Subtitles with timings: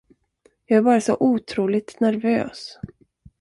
[0.65, 2.79] Jag är bara så otroligt nervös.